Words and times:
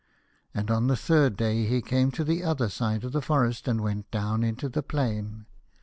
And 0.55 0.71
on 0.71 0.87
the 0.87 0.95
third 0.95 1.37
day 1.37 1.67
he 1.67 1.79
came 1.79 2.09
to 2.13 2.23
the 2.23 2.43
other 2.43 2.69
side 2.69 3.03
of 3.03 3.11
the 3.11 3.21
forest 3.21 3.67
and 3.67 3.81
went 3.81 4.09
down 4.09 4.41
into 4.43 4.67
the 4.67 4.81
plain. 4.81 5.45